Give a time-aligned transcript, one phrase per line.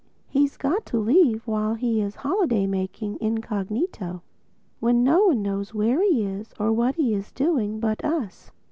[0.27, 6.25] He's got to leave while he is holiday making, incognito—when no one knows where he
[6.25, 8.49] is or what he's doing, but us.